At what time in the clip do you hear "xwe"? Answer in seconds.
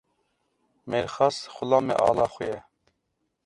2.33-2.45